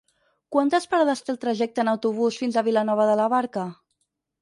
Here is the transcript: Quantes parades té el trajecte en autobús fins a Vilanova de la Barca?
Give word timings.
Quantes 0.55 0.87
parades 0.93 1.21
té 1.27 1.31
el 1.35 1.39
trajecte 1.45 1.85
en 1.85 1.93
autobús 1.93 2.43
fins 2.43 2.61
a 2.63 2.67
Vilanova 2.71 3.09
de 3.15 3.23
la 3.25 3.33
Barca? 3.39 3.71